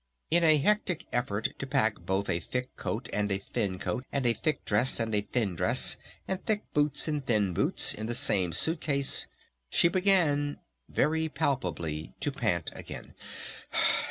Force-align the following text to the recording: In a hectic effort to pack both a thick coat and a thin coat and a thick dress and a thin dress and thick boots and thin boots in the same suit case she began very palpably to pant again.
In 0.31 0.43
a 0.43 0.57
hectic 0.57 1.05
effort 1.13 1.49
to 1.59 1.67
pack 1.67 1.93
both 1.99 2.27
a 2.27 2.39
thick 2.39 2.75
coat 2.75 3.07
and 3.13 3.31
a 3.31 3.37
thin 3.37 3.77
coat 3.77 4.03
and 4.11 4.25
a 4.25 4.33
thick 4.33 4.65
dress 4.65 4.99
and 4.99 5.13
a 5.13 5.21
thin 5.21 5.53
dress 5.55 5.95
and 6.27 6.43
thick 6.43 6.63
boots 6.73 7.07
and 7.07 7.23
thin 7.23 7.53
boots 7.53 7.93
in 7.93 8.07
the 8.07 8.15
same 8.15 8.51
suit 8.51 8.81
case 8.81 9.27
she 9.69 9.89
began 9.89 10.57
very 10.89 11.29
palpably 11.29 12.15
to 12.19 12.31
pant 12.31 12.71
again. 12.73 13.13